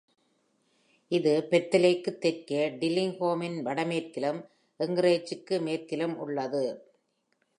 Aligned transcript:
இது 1.11 1.47
பெத்தேலுக்கு 1.51 2.11
தெற்கே, 2.17 2.69
டில்லிங்ஹாமின் 2.79 3.57
வடமேற்கிலும், 3.61 4.39
ஏங்கரேஜுக்கு 4.79 5.61
மேற்கிலும் 5.61 6.17
உள்ளது. 6.17 6.63